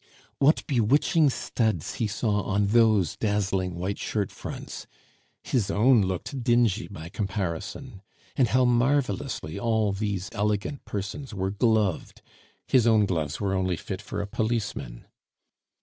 [0.39, 4.87] What bewitching studs he saw on those dazzling white shirt fronts,
[5.43, 8.01] his own looked dingy by comparison;
[8.35, 12.23] and how marvelously all these elegant persons were gloved,
[12.67, 15.05] his own gloves were only fit for a policeman!